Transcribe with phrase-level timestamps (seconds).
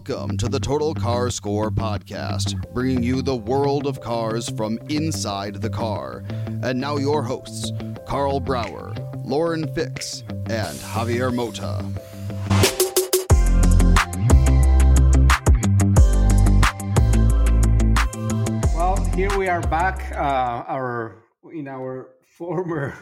[0.00, 5.56] Welcome to the Total Car Score podcast, bringing you the world of cars from inside
[5.56, 6.24] the car.
[6.62, 7.70] And now, your hosts,
[8.08, 8.94] Karl Brauer,
[9.26, 11.84] Lauren Fix, and Javier Mota.
[18.74, 20.12] Well, here we are back.
[20.12, 21.16] Uh, our
[21.52, 22.96] in our former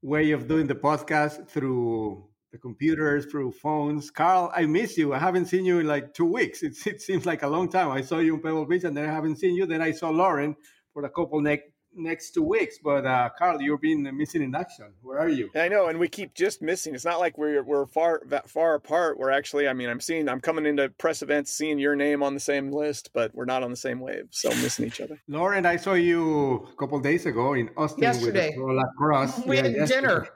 [0.00, 4.10] way of doing the podcast through the computers, through phones.
[4.10, 5.12] Karl, I miss you.
[5.12, 6.62] I haven't seen you in like two weeks.
[6.66, 7.90] It, it seems like a long time.
[7.90, 9.66] I saw you in Pebble Beach, and then I haven't seen you.
[9.66, 10.56] Then I saw Lauren
[10.92, 11.64] for a couple next
[11.98, 12.76] next two weeks.
[12.82, 14.92] But uh, Karl, you've been missing in action.
[15.02, 15.50] Where are you?
[15.54, 16.94] I know, and we keep just missing.
[16.94, 19.18] It's not like we're we're far that far apart.
[19.18, 22.34] We're actually, I mean, I'm seeing, I'm coming into press events, seeing your name on
[22.34, 25.18] the same list, but we're not on the same wave, so missing each other.
[25.26, 28.48] Lauren, I saw you a couple days ago in Austin Yesterday.
[28.48, 29.46] with Corolla Cross.
[29.46, 30.00] We Yeah, had yesterday.
[30.00, 30.28] dinner.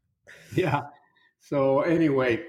[0.54, 0.80] yeah.
[1.40, 2.44] So anyway,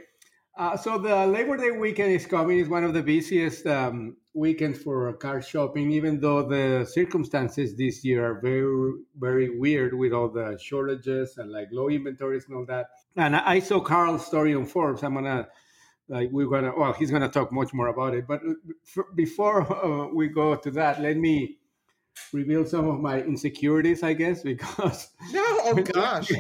[0.57, 2.59] uh, so the Labor Day weekend is coming.
[2.59, 8.03] It's one of the busiest um, weekends for car shopping, even though the circumstances this
[8.03, 12.65] year are very, very weird with all the shortages and like low inventories and all
[12.65, 12.87] that.
[13.15, 15.03] And I saw Karl's story on Forbes.
[15.03, 15.47] I'm gonna
[16.09, 18.27] like we're gonna well, he's gonna talk much more about it.
[18.27, 18.41] But
[18.97, 21.57] f- before uh, we go to that, let me
[22.33, 26.31] reveal some of my insecurities, I guess, because No, oh gosh.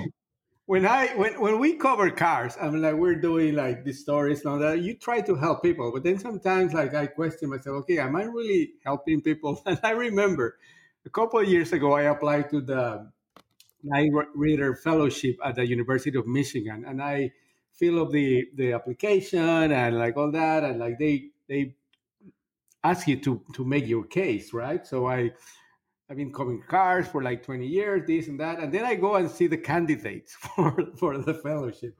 [0.65, 4.53] When I when when we cover cars, I'm like we're doing like these stories and
[4.53, 4.79] all that.
[4.79, 8.23] You try to help people, but then sometimes like I question myself, okay, am I
[8.23, 9.61] really helping people?
[9.65, 10.57] And I remember
[11.05, 13.11] a couple of years ago, I applied to the
[13.83, 17.31] Night Reader Fellowship at the University of Michigan, and I
[17.73, 21.75] fill up the the application and like all that, and like they they
[22.83, 24.85] ask you to to make your case, right?
[24.85, 25.31] So I
[26.11, 28.59] I've been covering cars for like 20 years, this and that.
[28.59, 31.97] And then I go and see the candidates for, for the fellowship.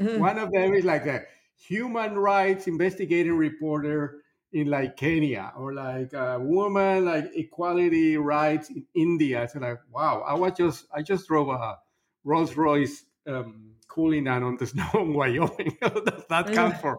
[0.00, 0.18] Mhm.
[0.18, 1.22] One of them is like a
[1.56, 4.22] human rights investigating reporter
[4.52, 9.48] in like Kenya or like a woman like equality rights in India.
[9.48, 11.78] So like, wow, I was just I just drove a
[12.24, 15.76] Rolls Royce um, cooling down on the snow in Wyoming.
[15.80, 16.98] Does that count for?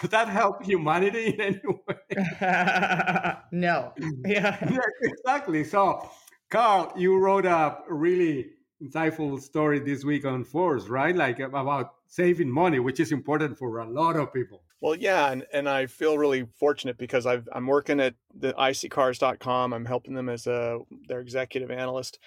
[0.00, 3.36] Does that help humanity in any way?
[3.52, 3.92] no.
[4.24, 4.56] Yeah.
[4.70, 5.64] yeah, exactly.
[5.64, 6.08] So,
[6.50, 8.50] Karl, you wrote a really
[8.82, 11.14] insightful story this week on Forbes, right?
[11.14, 14.62] Like about saving money, which is important for a lot of people.
[14.80, 19.74] Well, yeah, and, and I feel really fortunate because I've, I'm working at the iSeeCars.com.
[19.74, 22.18] I'm helping them as a their executive analyst.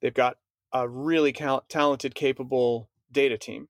[0.00, 0.36] They've got
[0.72, 3.68] a really cal- talented, capable data team.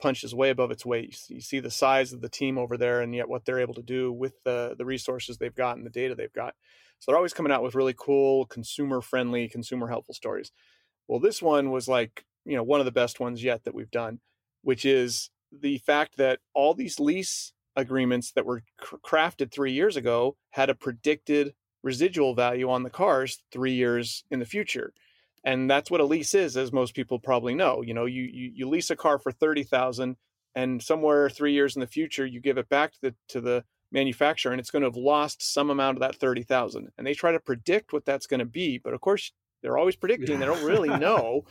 [0.00, 1.18] Punches way above its weight.
[1.28, 3.82] You see, the size of the team over there, and yet what they're able to
[3.82, 6.54] do with the the resources they've got and the data they've got.
[7.00, 10.52] So they're always coming out with really cool, consumer friendly, consumer helpful stories.
[11.08, 13.90] Well, this one was like you know one of the best ones yet that we've
[13.90, 14.20] done,
[14.62, 19.96] which is the fact that all these lease agreements that were cr- crafted three years
[19.96, 24.92] ago had a predicted residual value on the cars three years in the future
[25.44, 28.50] and that's what a lease is as most people probably know you know you you,
[28.54, 30.16] you lease a car for 30000
[30.54, 33.64] and somewhere three years in the future you give it back to the to the
[33.90, 37.32] manufacturer and it's going to have lost some amount of that 30000 and they try
[37.32, 39.32] to predict what that's going to be but of course
[39.62, 41.42] they're always predicting they don't really know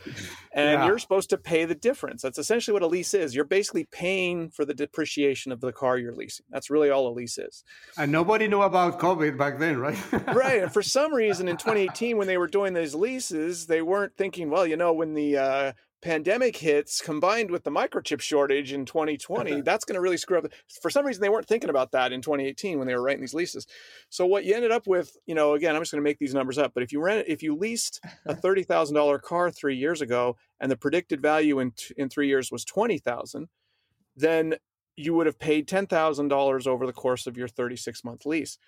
[0.52, 0.86] and Yeah.
[0.86, 4.50] you're supposed to pay the difference that's essentially what a lease is you're basically paying
[4.50, 7.64] for the depreciation of the car you're leasing that's really all a lease is
[7.96, 9.98] And nobody knew about COVID back then, right?
[10.34, 14.16] right and for some reason in 2018 when they were doing those leases they weren't
[14.16, 18.84] thinking well you know when the uh, pandemic hits combined with the microchip shortage in
[18.84, 20.46] 2020 that's going to really screw up
[20.80, 23.34] for some reason they weren't thinking about that in 2018 when they were writing these
[23.34, 23.66] leases.
[24.08, 26.34] So what you ended up with you know again i'm just going to make these
[26.34, 30.36] numbers up but if you rent if you leased a $30000 car three years ago
[30.60, 33.48] and the predicted value in in three years was 20000
[34.16, 34.54] then
[34.98, 38.58] you would have paid $10000 over the course of your 36 month lease.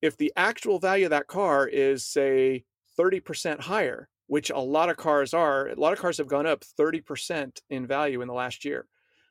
[0.00, 2.64] If the actual value of that car is say
[2.98, 5.68] 30% higher which a lot of cars are.
[5.68, 8.86] A lot of cars have gone up 30% in value in the last year.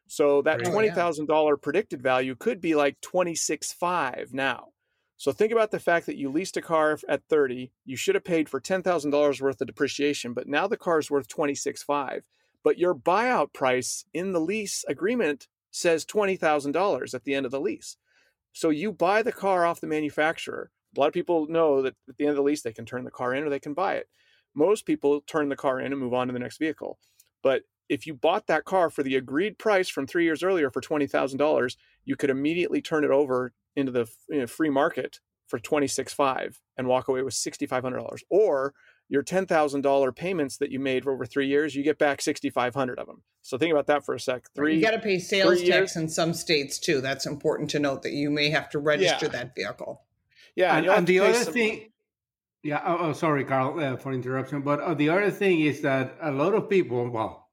[0.08, 0.94] So that Oh, twenty yeah.
[0.94, 4.68] thousand dollar predicted value could be like twenty six five now.
[5.18, 7.72] So think about the fact that you leased a car at thirty.
[7.86, 11.00] You should have paid for ten thousand dollars worth of depreciation, but now the car
[11.00, 12.24] is worth twenty six five.
[12.64, 17.48] But your buyout price in the lease agreement says twenty thousand dollars at the end
[17.48, 17.98] of the lease.
[18.54, 20.70] So you buy the car off the manufacturer.
[20.96, 23.06] A lot of people know that at the end of the lease they can turn
[23.06, 24.08] the car in or they can buy it
[24.56, 26.98] most people turn the car in and move on to the next vehicle.
[27.44, 30.82] But if you bought that car for the agreed price from three years earlier for
[30.82, 35.20] twenty thousand dollars, you could immediately turn it over into the you know, free market
[35.48, 38.24] for twenty six five and walk away with sixty five hundred dollars.
[38.30, 38.74] Or
[39.08, 42.22] your ten thousand dollar payments that you made for over three years, you get back
[42.22, 43.22] sixty five hundred of them.
[43.44, 44.46] So think about that for a sec.
[44.56, 44.76] Three.
[44.78, 47.02] you got to pay sales tax years- in some states too.
[47.02, 49.32] That's important to note that you may have to register Yeah.
[49.34, 50.02] that vehicle.
[50.56, 51.92] yeah, and, you'll and the other some- thing
[52.66, 56.18] yeah oh, oh, sorry karl uh, for interruption but uh, the other thing is that
[56.22, 57.50] a lot of people well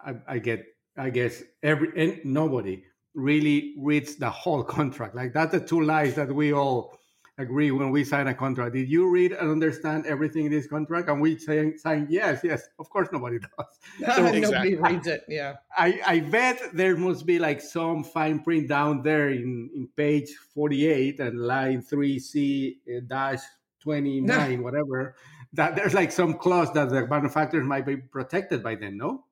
[0.00, 0.64] i, I get
[0.96, 2.84] i guess every and nobody
[3.14, 6.96] really reads the whole contract like that's the two lies that we all
[7.38, 11.08] agree when we sign a contract did you read and understand everything in this contract
[11.08, 13.74] and we say sign yes yes of course nobody does
[14.16, 14.76] Nobody Exactly.
[14.76, 15.24] reads it.
[15.28, 15.56] Yeah.
[15.76, 20.30] I, I bet there must be like some fine print down there in, in page
[20.54, 23.40] 48 and line 3C uh, dash
[23.84, 25.16] 29, whatever,
[25.52, 29.26] that there's like some clause that the manufacturers might be protected by then, no?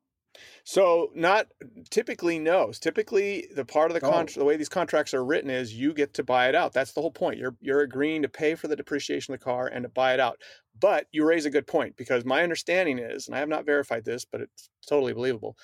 [0.64, 1.48] So not
[1.90, 2.72] typically no.
[2.72, 4.10] Typically the part of the Oh.
[4.10, 6.72] contract, the way these contracts are written is you get to buy it out.
[6.72, 7.38] That's the whole point.
[7.38, 10.20] You're you're agreeing to pay for the depreciation of the car and to buy it
[10.20, 10.40] out.
[10.78, 14.04] But you raise a good point because my understanding is, and I have not verified
[14.04, 15.56] this, but it's totally believable,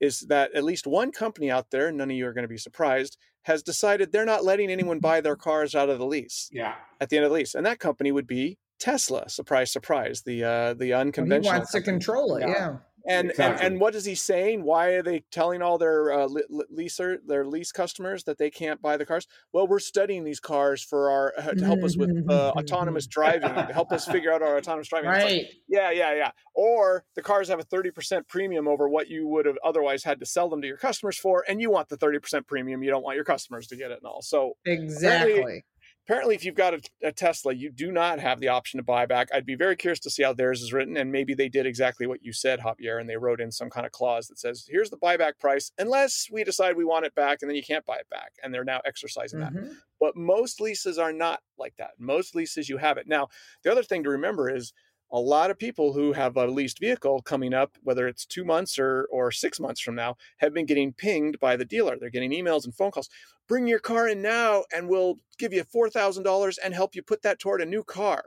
[0.00, 2.58] is that at least one company out there, none of you are going to be
[2.58, 6.74] surprised, has decided they're not letting anyone buy their cars out of the lease Yeah.
[7.00, 9.28] at the end of the lease, and that company would be Tesla.
[9.28, 10.22] Surprise, surprise.
[10.26, 11.54] The uh, the He unconventional.
[11.58, 12.40] wants to control it.
[12.42, 12.48] Yeah.
[12.48, 12.76] Yeah.
[13.08, 13.64] And, Exactly.
[13.64, 14.64] and and what is he saying?
[14.64, 18.50] Why are they telling all their uh, le- le- leaser their lease customers that they
[18.50, 19.26] can't buy the cars?
[19.52, 23.54] Well, we're studying these cars for our uh, to help us with uh, autonomous driving,
[23.54, 25.10] to help us figure out our autonomous driving.
[25.10, 25.46] It's like, Right.
[25.68, 26.30] yeah, yeah, yeah.
[26.54, 30.18] Or the cars have a thirty percent premium over what you would have otherwise had
[30.20, 32.82] to sell them to your customers for, and you want the thirty percent premium.
[32.82, 34.22] You don't want your customers to get it and all.
[34.22, 35.64] So Exactly.
[36.06, 39.06] Apparently if you've got a, a tesla you do not have the option to buy
[39.06, 39.28] back.
[39.34, 42.06] I'd be very curious to see how theirs is written and maybe they did exactly
[42.06, 44.90] what you said javier and they wrote in some kind of clause that says here's
[44.90, 47.96] the buyback price unless we decide we want it back and then you can't buy
[47.96, 49.52] it back and they're now exercising that.
[49.52, 49.74] Mhm.
[50.00, 51.92] but most leases are not like that.
[51.98, 53.06] Most leases you have it.
[53.08, 53.28] Now
[53.64, 54.72] the other thing to remember is
[55.12, 58.78] a lot of people who have a leased vehicle coming up whether it's two months
[58.78, 61.96] or or six months from now have been getting pinged by the dealer.
[61.98, 63.08] They're getting emails and phone calls
[63.48, 67.38] bring your car in now and we'll give you $4000 and help you put that
[67.38, 68.24] toward a new car.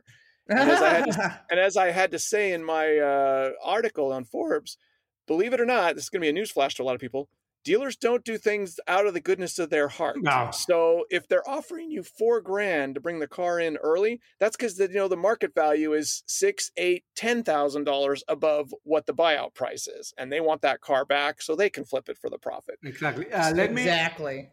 [0.48, 4.24] And as I had and as i had to say in my uh, article on
[4.24, 4.78] forbes
[5.28, 7.02] believe it or not this is going to be a newsflash to a lot of
[7.02, 7.30] people
[7.64, 10.50] dealers don't do things out of the goodness of their heart No.
[10.52, 14.80] so if they're offering you four grand to bring the car in early that's because
[14.80, 19.54] you know the market value is six eight ten thousand dollars above what the buyout
[19.54, 22.38] price is and they want that car back so they can flip it for the
[22.40, 23.32] profit Exactly.
[23.32, 24.50] Uh, let me exactly.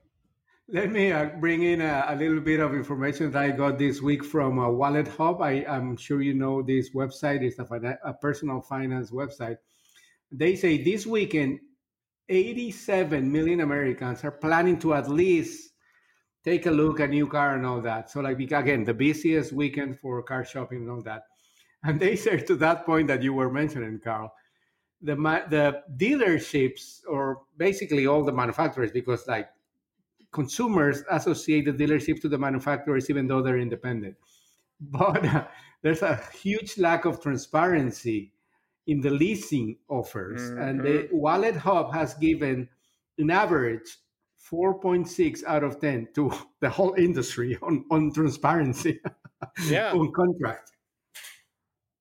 [0.69, 4.03] Let me uh, bring in a, a little bit of information that I got this
[4.03, 5.41] week from uh, WalletHub.
[5.41, 7.43] I, I'm sure you know this website.
[7.43, 9.59] It's a, a personal finance website.
[10.33, 11.61] They say this weekend,
[12.29, 15.73] 87 million Americans are planning to at least
[16.45, 18.11] take a look at new car and all that.
[18.11, 21.25] So, like again, the busiest weekend for car shopping and all that.
[21.85, 24.33] And they say to that point that you were mentioning, Karl,
[25.03, 25.15] the
[25.51, 29.49] the dealerships or basically all the manufacturers, because like
[30.33, 34.17] consumers associate the dealership to the manufacturers even though they're independent.
[34.79, 35.47] But uh,
[35.81, 38.33] there's a huge lack of transparency
[38.87, 40.41] in the leasing offers.
[40.51, 41.17] And the mm-hmm.
[41.17, 42.69] WalletHub has given
[43.19, 43.99] an average
[44.51, 49.01] 4.6 out of 10 to the whole industry on, on transparency
[49.67, 49.93] Yeah.
[49.93, 50.71] on contract.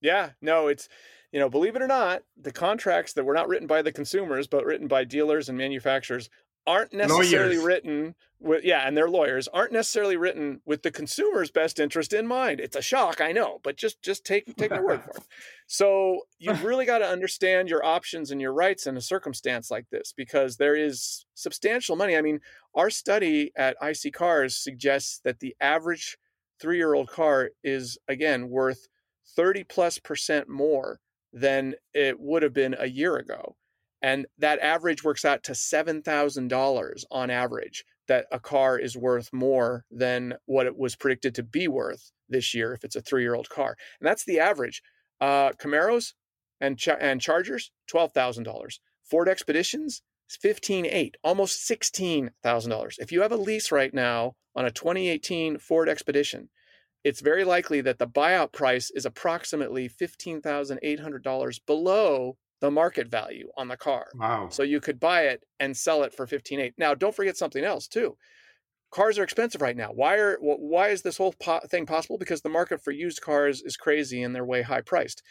[0.01, 0.87] Yeah, no, it's
[1.31, 4.47] you know, believe it or not, the contracts that were not written by the consumers
[4.47, 6.29] but written by dealers and manufacturers
[6.67, 7.63] aren't necessarily Lawyers.
[7.63, 12.27] written with yeah, and their lawyers aren't necessarily written with the consumer's best interest in
[12.27, 12.59] mind.
[12.59, 15.23] It's a shock, I know, but just just take take my word for it.
[15.67, 19.89] So you've really got to understand your options and your rights in a circumstance like
[19.89, 22.15] this because there is substantial money.
[22.15, 22.39] I mean,
[22.75, 26.17] our study at iSeeCars suggests that the average
[26.59, 28.87] three-year-old car is again worth
[29.35, 30.99] 30 plus percent more
[31.33, 33.55] than it would have been a year ago.
[34.01, 39.85] And that average works out to $7,000 on average that a car is worth more
[39.89, 43.35] than what it was predicted to be worth this year if it's a three year
[43.35, 43.75] old car.
[43.99, 44.81] And that's the average.
[45.19, 46.13] Uh, Camaros
[46.61, 48.79] and, Ch- and Chargers, $12,000.
[49.03, 52.93] Ford Expeditions, $15,800, almost $16,000.
[52.99, 56.49] If you have a lease right now on a 2018 Ford Expedition,
[57.03, 63.67] it's very likely that the buyout price is approximately $15,800 below the market value on
[63.67, 64.07] the car.
[64.15, 64.49] Wow.
[64.49, 66.73] So you could buy it and sell it for 15.8.
[66.77, 68.17] Now, don't forget something else too.
[68.91, 69.89] Cars are expensive right now.
[69.93, 72.17] Why are why is this whole po- thing possible?
[72.17, 75.21] Because the market for used cars is crazy and they're way high priced.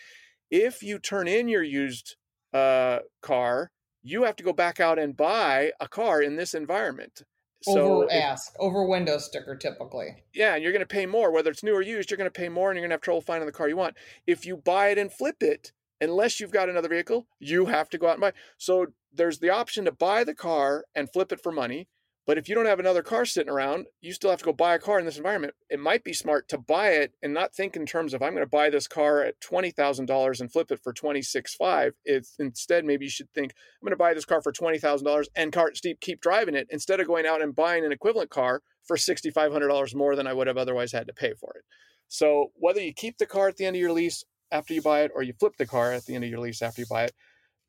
[0.50, 2.16] If you turn in your used
[2.52, 3.70] uh, car,
[4.02, 7.22] you have to go back out and buy a car in this environment.
[7.62, 10.08] So over if- ask, over window sticker typically.
[10.34, 12.10] yeah, and you're going to pay more, whether it's new or used.
[12.10, 13.76] You're going to pay more, and you're going to have trouble finding the car you
[13.78, 13.96] want.
[14.26, 15.72] If you buy it and flip it,
[16.04, 18.32] unless you've got another vehicle, you have to go out and buy.
[18.58, 21.88] So there's the option to buy the car and flip it for money.
[22.26, 24.74] But if you don't have another car sitting around, you still have to go buy
[24.74, 25.52] a car in this environment.
[25.68, 28.42] It might be smart to buy it and not think in terms of I'm going
[28.42, 31.92] to buy this car at twenty thousand dollars and flip it for twenty six five.
[32.06, 35.04] It's instead maybe you should think I'm going to buy this car for twenty thousand
[35.04, 38.30] dollars and car keep keep driving it instead of going out and buying an equivalent
[38.30, 41.34] car for sixty five hundred dollars more than I would have otherwise had to pay
[41.38, 41.64] for it.
[42.08, 45.02] So whether you keep the car at the end of your lease after you buy
[45.02, 47.04] it or you flip the car at the end of your lease after you buy
[47.04, 47.12] it,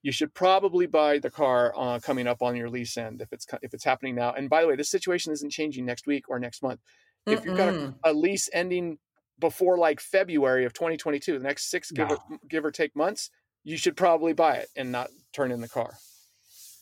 [0.02, 3.48] you should probably buy the car uh, coming up on your lease end if it's
[3.62, 4.34] if it's happening now.
[4.34, 6.80] And by the way, this situation isn't changing next week or next month.
[7.26, 9.00] If you've got a, a lease ending
[9.40, 13.32] before like February of 2022, the next six give, or, give or take months,
[13.64, 15.98] you should probably buy it and not turn in the car.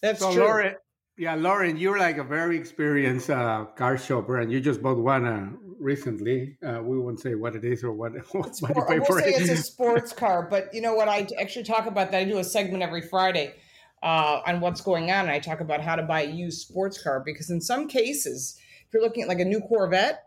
[0.01, 0.43] That's so true.
[0.43, 0.75] Lauren,
[1.17, 5.25] yeah, Lauren, you're like a very experienced uh, car shopper, and you just bought one
[5.25, 6.57] uh, recently.
[6.65, 9.19] Uh, we won't say what it is or what, what It's you sport- pay for
[9.19, 9.41] say it.
[9.41, 11.07] it's a sports car, but you know what?
[11.07, 12.17] I actually talk about that.
[12.19, 13.53] I do a segment every Friday
[14.01, 17.01] uh, on what's going on, and I talk about how to buy a used sports
[17.01, 20.23] car because in some cases, if you're looking at like a new Corvette,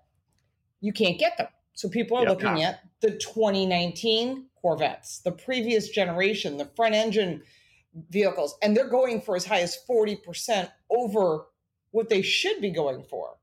[0.80, 1.48] you can't get them.
[1.74, 2.30] So people are Yeah.
[2.30, 7.42] looking at the 2019 Corvettes, the previous generation, the front engine
[8.10, 11.46] vehicles, and they're going for as high as 40% over
[11.90, 13.36] what they should be going for.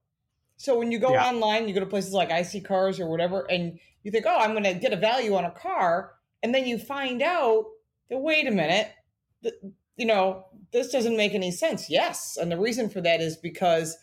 [0.58, 1.28] So when you go Yeah.
[1.28, 4.64] online, you go to places like iSeeCars or whatever, and you think, oh, I'm going
[4.64, 6.14] to get a value on a car.
[6.42, 7.66] And then you find out
[8.10, 8.92] that, wait a minute,
[9.42, 9.56] th-
[9.98, 11.90] you know, this doesn't make any sense.
[11.90, 12.38] Yes.
[12.40, 13.98] And the reason for that is because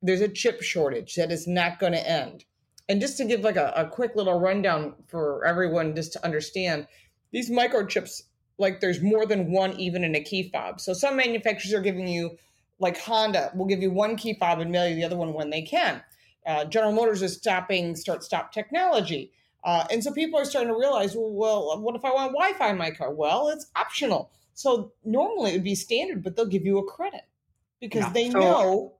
[0.00, 2.44] there's a chip shortage that is not going to end.
[2.88, 6.86] And just to give like a, a quick little rundown for everyone, just to understand,
[7.32, 8.22] these microchips,
[8.62, 10.80] like there's more than one even in a key fob.
[10.80, 12.38] So some manufacturers are giving you,
[12.78, 15.50] like Honda, will give you one key fob and mail you the other one when
[15.50, 16.02] they can.
[16.46, 19.32] Uh, General Motors is stopping start stop technology.
[19.64, 22.52] Uh, and so people are starting to realize, well, well, what if I want Wi
[22.54, 23.12] Fi in my car?
[23.14, 24.30] Well, it's optional.
[24.54, 27.22] So normally it would be standard, but they'll give you a credit
[27.80, 28.12] because Yeah.
[28.12, 28.92] they So- know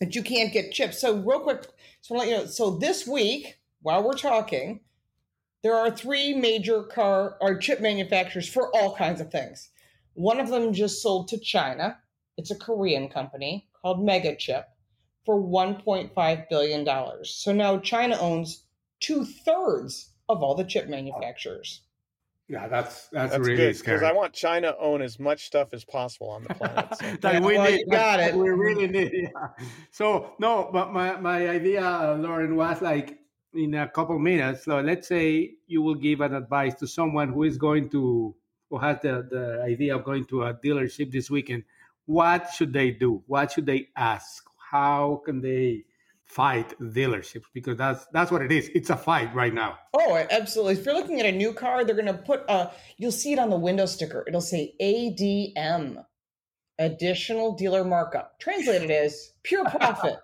[0.00, 1.00] that you can't get chips.
[1.00, 1.64] So real quick,
[2.02, 2.46] so you know.
[2.46, 4.80] So this week, while we're talking,
[5.62, 9.70] there are three major car or chip manufacturers for all kinds of things.
[10.14, 11.98] One of them just sold to China.
[12.36, 14.64] It's a Korean company called Magnachip
[15.24, 16.86] for $1.5 billion.
[17.24, 18.64] So now China owns
[19.00, 21.82] two thirds of all the chip manufacturers.
[22.48, 24.02] Yeah, that's that's, That's really good because.
[24.04, 26.86] I want China to own as much stuff as possible on the planet.
[26.94, 27.16] So.
[27.22, 27.86] that Yeah, we well, need.
[27.90, 28.34] got it.
[28.36, 29.12] We really need.
[29.14, 29.48] Yeah.
[29.90, 33.18] So no, but my my idea, uh, Lauren, was like
[33.54, 34.64] in a couple minutes.
[34.64, 38.34] So let's say you will give an advice to someone who is going to
[38.70, 41.64] who has the the idea of going to a dealership this weekend.
[42.06, 43.22] What should they do?
[43.26, 44.44] What should they ask?
[44.70, 45.84] How can they
[46.24, 47.44] fight dealerships?
[47.54, 48.70] Because that's that's what it is.
[48.74, 49.78] It's a fight right now.
[49.94, 50.74] Oh, absolutely.
[50.74, 53.38] If you're looking at a new car, they're going to put a, you'll see it
[53.38, 54.24] on the window sticker.
[54.26, 56.04] It'll say ADM,
[56.78, 58.38] additional dealer markup.
[58.38, 60.18] Translated as pure profit.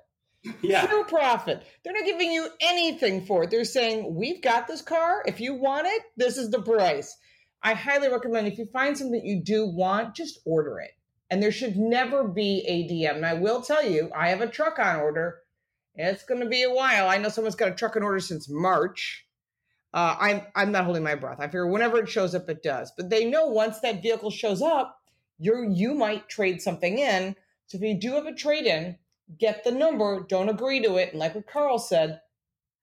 [0.60, 1.62] Pure profit.
[1.82, 3.50] They're not giving you anything for it.
[3.50, 5.22] They're saying, we've got this car.
[5.26, 7.16] If you want it, this is the price.
[7.62, 10.90] I highly recommend if you find something you do want, just order it.
[11.30, 13.16] And there should never be ADM.
[13.16, 15.38] And I will tell you, I have a truck on order.
[15.94, 17.08] It's going to be a while.
[17.08, 19.26] I know someone's got a truck on order since March.
[19.94, 21.38] Uh, I'm I'm not holding my breath.
[21.38, 22.92] I figure whenever it shows up, it does.
[22.96, 24.98] But they know once that vehicle shows up,
[25.38, 28.96] you're you might trade something in So if you do have a trade in,
[29.38, 31.10] get the number, don't agree to it.
[31.10, 32.20] And like what Karl said,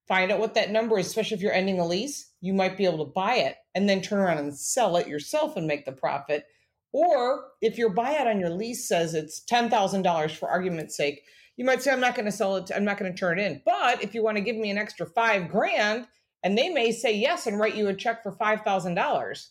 [0.08, 2.32] find out what that number is, especially if you're ending a lease.
[2.40, 5.56] You might be able to buy it and then turn around and sell it yourself
[5.56, 6.44] and make the profit.
[6.92, 11.22] Or if your buyout on your lease says it's $10,000 for argument's sake,
[11.56, 13.46] you might say, I'm not going to sell it, I'm not going to turn it
[13.46, 13.62] in.
[13.64, 16.08] But if you want to give me an extra five grand,
[16.42, 19.48] and they may say yes and write you a check for $5,000.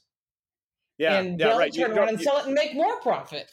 [0.98, 1.74] Yeah, and yeah, they'll right.
[1.74, 3.51] turn around and sell it and make more profit.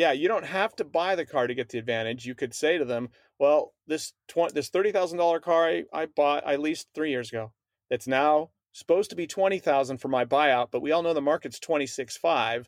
[0.00, 2.24] Yeah, you don't have to buy the car to get the advantage.
[2.24, 6.06] You could say to them, "Well, this twenty, this thirty thousand dollar car I, I
[6.06, 7.52] bought, I leased three years ago.
[7.90, 11.20] It's now supposed to be twenty thousand for my buyout, but we all know the
[11.20, 12.66] market's twenty six five.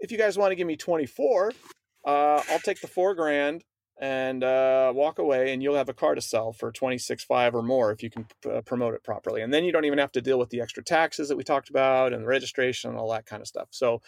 [0.00, 1.52] If you guys want to give me twenty four,
[2.04, 3.62] uh, I'll take the four grand
[4.00, 7.54] and uh, walk away, and you'll have a car to sell for twenty six five
[7.54, 9.42] or more if you can uh, promote it properly.
[9.42, 11.70] And then you don't even have to deal with the extra taxes that we talked
[11.70, 13.68] about and the registration and all that kind of stuff.
[13.70, 14.02] So."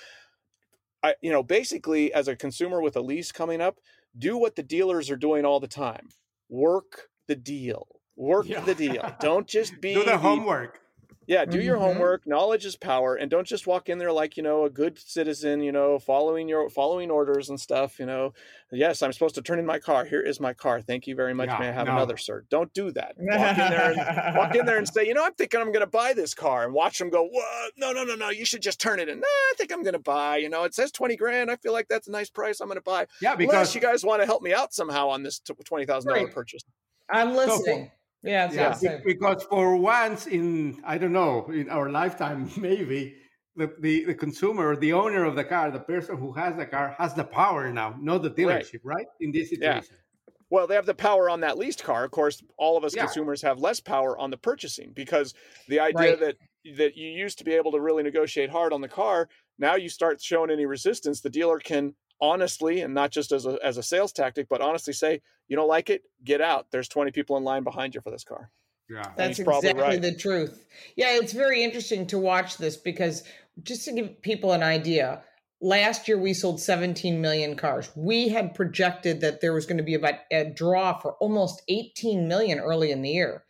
[1.06, 3.78] I, you know, basically, as a consumer with a lease coming up,
[4.16, 6.08] do what the dealers are doing all the time:
[6.48, 7.86] work the deal,
[8.16, 8.60] work Yeah.
[8.60, 9.14] the deal.
[9.20, 10.80] Don't just be Do the homework.
[11.26, 11.80] Yeah, do your Mhm.
[11.80, 12.26] homework.
[12.26, 15.60] Knowledge is power, and don't just walk in there like you know a good citizen.
[15.60, 17.98] You know, following your following orders and stuff.
[17.98, 18.32] You know,
[18.70, 20.04] yes, I'm supposed to turn in my car.
[20.04, 20.80] Here is my car.
[20.80, 21.48] Thank you very much.
[21.48, 21.94] May I have no.
[21.94, 22.44] another, sir?
[22.48, 23.14] Don't do that.
[23.18, 25.80] Walk in there and walk in there and say, you know, I'm thinking I'm going
[25.80, 27.72] to buy this car, and watch them go, what?
[27.76, 28.30] No, no, no, no.
[28.30, 29.18] You should just turn it in.
[29.20, 30.36] No, I think I'm going to buy.
[30.36, 31.50] You know, it says twenty grand.
[31.50, 32.60] I feel like that's a nice price.
[32.60, 33.06] I'm going to buy.
[33.20, 36.28] Yeah, Unless you guys want to help me out somehow on this twenty thousand dollar
[36.28, 36.62] purchase.
[37.10, 37.90] I'm listening.
[38.22, 39.02] Yeah, that's yeah, what I'm saying.
[39.04, 43.16] be- because for once in I don't know in our lifetime maybe
[43.56, 46.94] the, the the consumer, the owner of the car, the person who has the car
[46.98, 49.06] has the power now, not the dealership, right?
[49.20, 49.74] In this situation.
[49.76, 49.80] Yeah.
[49.80, 50.02] situation.
[50.50, 52.04] Well, they have the power on that leased car.
[52.04, 53.02] Of course, all of us Yeah.
[53.04, 55.34] consumers have less power on the purchasing because
[55.68, 56.20] the idea Right.
[56.20, 56.36] that
[56.76, 59.88] that you used to be able to really negotiate hard on the car, now you
[59.88, 63.82] start showing any resistance, the dealer can honestly and not just as a as a
[63.82, 66.66] sales tactic, but honestly say, you don't like it, get out.
[66.70, 68.50] There's 20 people in line behind you for this car.
[68.88, 69.10] Yeah.
[69.16, 70.02] That's exactly right.
[70.02, 70.64] the truth.
[70.94, 73.24] Yeah, it's very interesting to watch this because
[73.62, 75.22] just to give people an idea,
[75.60, 77.90] last year we sold 17 million cars.
[77.96, 82.28] We had projected that there was going to be about a draw for almost 18
[82.28, 83.44] million early in the year.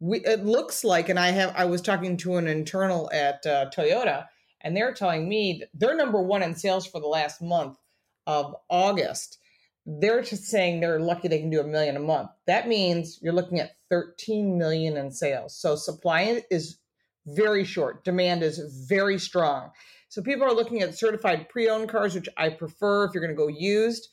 [0.00, 3.70] We, it looks like, and I have, I was talking to an internal at uh,
[3.74, 4.26] Toyota,
[4.60, 7.78] and they're telling me that they're number one in sales for the last month
[8.26, 9.38] of August.
[9.84, 12.30] They're just saying they're lucky they can do a million a month.
[12.46, 15.56] That means you're looking at 13 million in sales.
[15.56, 16.78] So supply is
[17.26, 19.70] very short, demand is very strong.
[20.08, 23.42] So people are looking at certified pre-owned cars, which I prefer if you're going to
[23.42, 24.08] go used.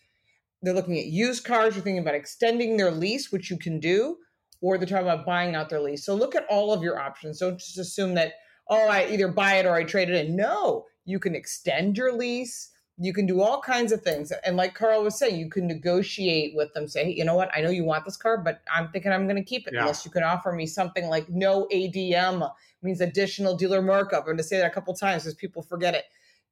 [0.62, 1.76] They're looking at used cars.
[1.76, 4.18] You're thinking about extending their lease, which you can do,
[4.62, 6.06] or they're talking about buying out their lease.
[6.06, 7.40] So look at all of your options.
[7.40, 8.34] Don't just assume that
[8.70, 10.36] oh, I either buy it or I trade it in.
[10.36, 12.70] No, you can extend your lease.
[13.02, 14.32] You can do all kinds of things.
[14.44, 17.50] And like Karl was saying, you can negotiate with them, say, hey, you know what?
[17.56, 19.82] I know you want this car, but I'm thinking I'm going to keep it Yeah.
[19.82, 24.20] unless you can offer me something like no ADM means additional dealer markup.
[24.22, 26.06] I'm going to say that a couple times because people forget it.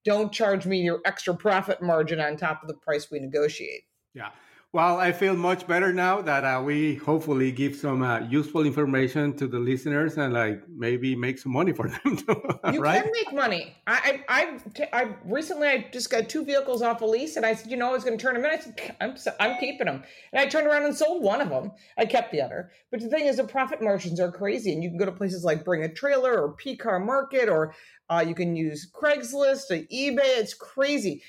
[0.05, 3.81] Don't charge me your extra profit margin on top of the price we negotiate.
[4.13, 4.29] Yeah.
[4.73, 9.33] Well, I feel much better now that uh, we hopefully give some uh, useful information
[9.37, 12.41] to the listeners and like maybe make some money for them too,
[12.73, 13.01] You right?
[13.01, 13.75] can make money.
[13.87, 17.53] I, I, I, I recently I just got two vehicles off a lease, and I
[17.55, 18.51] said, you know, I was going to turn them in.
[18.51, 20.03] I said, I'm, I'm keeping them,
[20.33, 21.71] and I turned around and sold one of them.
[21.97, 22.69] I kept the other.
[22.91, 25.45] But the thing is, the profit margins are crazy, and you can go to places
[25.45, 27.73] like Bring a Trailer or PCarMarket, or
[28.09, 30.37] uh, you can use Craigslist or eBay.
[30.39, 31.23] It's crazy.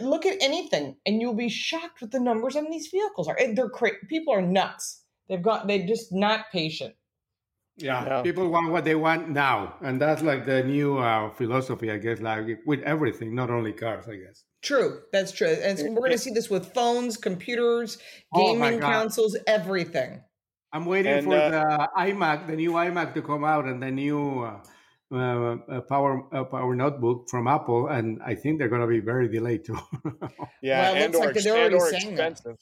[0.00, 3.36] Look at anything, and you'll be shocked what the numbers on these vehicles are.
[3.54, 5.04] They're crazy people are nuts.
[5.28, 6.94] They've got they're just not patient.
[7.76, 8.22] Yeah, Yeah.
[8.22, 12.20] people want what they want now, and that's like the new uh, philosophy, I guess.
[12.20, 14.44] Like with everything, not only cars, I guess.
[14.62, 15.48] True, that's true.
[15.48, 17.98] And we're going to see this with phones, computers,
[18.34, 18.92] Oh gaming God.
[18.92, 20.22] consoles, everything.
[20.72, 23.90] I'm waiting And, for uh, the iMac, the new iMac to come out, and the
[23.90, 24.62] new uh,
[25.12, 29.28] uh, power uh, power notebook from Apple, and I think they're going to be very
[29.28, 29.78] delayed too.
[30.62, 32.32] Yeah, Well, and looks or, like ex- they're and already or saying that.
[32.32, 32.58] expensive.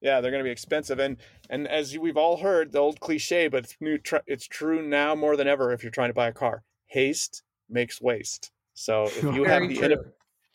[0.00, 1.18] Yeah, they're going to be expensive, and
[1.50, 3.98] and as we've all heard, the old cliche, but it's new.
[3.98, 5.72] Tr- it's true now more than ever.
[5.72, 8.50] If you're trying to buy a car, haste makes waste.
[8.74, 9.88] So if you have the true.
[9.88, 10.04] inno-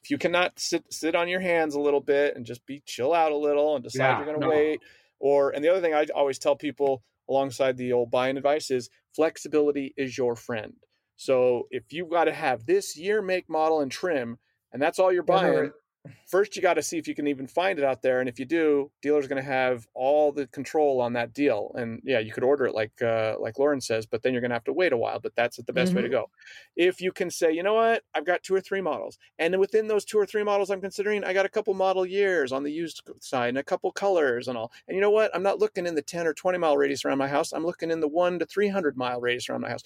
[0.01, 3.13] if you cannot sit sit on your hands a little bit and just be chill
[3.13, 4.49] out a little and decide Yeah, you're going to no.
[4.49, 4.79] wait,
[5.19, 8.89] or and the other thing I always tell people alongside the old buying advice is
[9.15, 10.73] flexibility is your friend.
[11.17, 14.37] So if you've got to have this year, make, model, and trim,
[14.73, 15.71] and that's all you're buying,
[16.27, 18.39] first you got to see if you can even find it out there and if
[18.39, 22.31] you do dealer's going to have all the control on that deal and yeah you
[22.31, 24.73] could order it like uh, like lauren says but then you're going to have to
[24.73, 25.97] wait a while but that's the best mm-hmm.
[25.97, 26.17] way to mm-hmm.
[26.17, 26.29] go
[26.75, 29.87] if you can say you know what i've got two or three models and within
[29.87, 32.71] those two or three models i'm considering i got a couple model years on the
[32.71, 35.85] used side and a couple colors and all and you know what i'm not looking
[35.85, 38.39] in the 10 or 20 mile radius around my house i'm looking in the 1
[38.39, 39.83] to 300 mile radius around my house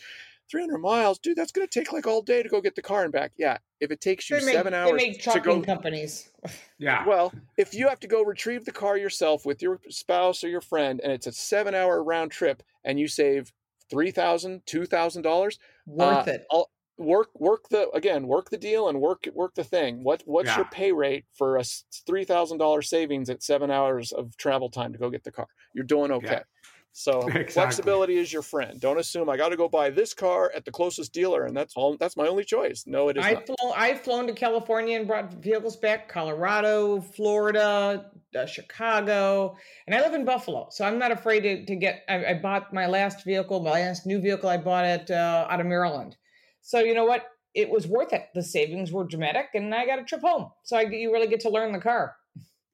[0.50, 3.04] 300 miles, dude, that's going to take like all day to go get the car
[3.04, 3.32] and back.
[3.38, 3.58] Yeah.
[3.80, 5.62] If it takes you they seven make, hours they make to go.
[5.62, 6.30] companies.
[6.78, 7.06] yeah.
[7.08, 10.62] Well, if you have to go retrieve the car yourself with your spouse or your
[10.62, 13.52] friend and it's a seven hour round trip and you save
[13.94, 15.58] $3,000, $2,000,
[15.88, 16.46] worth uh, it.
[16.52, 20.48] I'll, work work the again work the deal and work work the thing what what's
[20.48, 20.58] yeah.
[20.58, 25.10] your pay rate for a $3000 savings at seven hours of travel time to go
[25.10, 26.44] get the car you're doing okay yeah.
[26.92, 27.54] So exactly.
[27.54, 28.80] flexibility is your friend.
[28.80, 31.76] Don't assume I got to go buy this car at the closest dealer and that's
[31.76, 31.98] all.
[31.98, 32.86] That's my only choice.
[32.88, 36.10] No, it is I've Flown, I've flown to California and brought vehicles back.
[36.10, 39.56] Colorado, Florida, uh, Chicago,
[39.88, 42.04] and I live in Buffalo, so I'm not afraid to, to get.
[42.08, 44.50] I, I, bought my last vehicle, my last new vehicle.
[44.50, 46.16] I bought it uh, out of Maryland.
[46.62, 47.24] So you know what?
[47.56, 48.28] It was worth it.
[48.36, 50.52] The savings were dramatic, and I got a trip home.
[50.64, 52.16] So I, you really get to learn the car.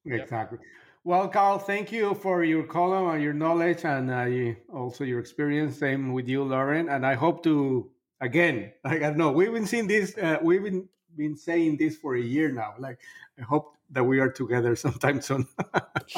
[0.04, 0.58] Exactly.
[0.60, 0.68] Yep.
[1.06, 5.78] Well, Karl, thank you for your column and your knowledge and uh, also your experience.
[5.78, 6.88] Same with you, Lauren.
[6.88, 7.88] And I hope to,
[8.20, 11.96] again, like, I don't know, we've been seeing this, uh, we've been, been saying this
[11.96, 12.74] for a year now.
[12.80, 12.98] Like,
[13.38, 15.46] I hope that we are together sometime soon.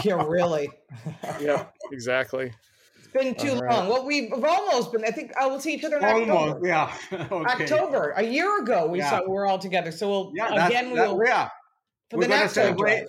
[0.04, 0.70] yeah, really.
[1.38, 2.50] yeah, exactly.
[2.96, 3.70] It's been too right.
[3.70, 3.90] long.
[3.90, 5.04] Well, we've almost been.
[5.04, 6.66] I think I will see each other in almost, October.
[6.66, 7.62] Yeah, okay.
[7.64, 8.14] October.
[8.16, 9.10] A year ago, we yeah.
[9.10, 9.92] saw we are all together.
[9.92, 11.50] So we'll yeah, again we'll yeah.
[12.08, 13.04] For we're the next celebrate.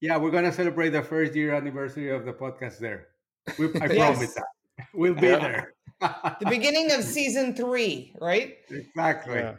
[0.00, 0.10] Drive.
[0.10, 3.08] Yeah, we're gonna celebrate the first year anniversary of the podcast there.
[3.58, 3.96] We, I yes.
[3.96, 4.44] promise that
[4.94, 5.74] we'll be there.
[6.00, 8.56] the beginning of season three, right?
[8.70, 9.38] Exactly.
[9.38, 9.54] Yeah.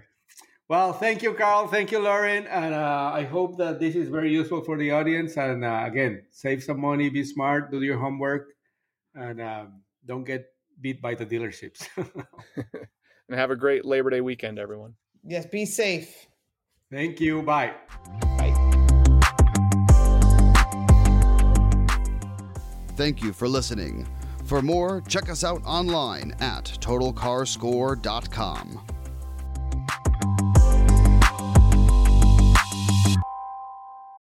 [0.69, 1.67] Well, thank you, Karl.
[1.67, 2.45] Thank you, Lauren.
[2.45, 5.35] And uh, I hope that this is very useful for the audience.
[5.35, 8.53] And uh, again, save some money, be smart, do your homework,
[9.15, 10.45] and um, don't get
[10.79, 11.87] beat by the dealerships.
[12.55, 14.93] and have a great Labor Day weekend, everyone.
[15.23, 16.27] Yes, be safe.
[16.91, 17.41] Thank you.
[17.41, 17.73] Bye.
[22.99, 24.05] Thank you for listening.
[24.43, 28.98] For more, check us out online at totalcarscore.com.